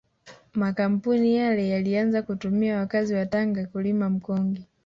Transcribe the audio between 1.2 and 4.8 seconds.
yale yalianza kutumia wakazi wa Tanga kulima mkonge